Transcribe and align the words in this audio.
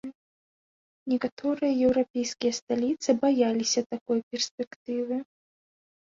Некаторыя 1.11 1.73
еўрапейскія 1.87 2.53
сталіцы 2.59 3.09
баяліся 3.25 3.83
такой 3.93 4.19
перспектывы. 4.31 5.15